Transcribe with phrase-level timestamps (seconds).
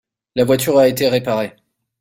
[0.35, 1.53] La voiture a été réparée.